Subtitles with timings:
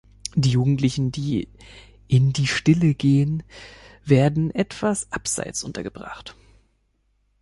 [0.33, 1.47] Die Jugendlichen, die
[2.07, 3.43] „in die Stille gehen“,
[4.03, 6.35] werden etwas abseits untergebracht.